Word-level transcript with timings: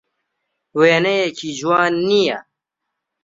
وێنەیەکی 0.79 1.49
جوان 1.59 1.93
نییە. 2.09 2.37